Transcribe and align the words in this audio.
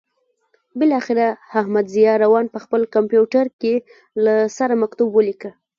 بالاخره 0.79 1.25
احمدضیاء 1.59 2.17
روان 2.23 2.45
په 2.53 2.59
خپل 2.63 2.81
کمپیوټر 2.95 3.45
کې 3.61 3.73
له 4.23 4.35
سره 4.57 4.73
مکتوب 4.83 5.09
ولیکه. 5.13 5.51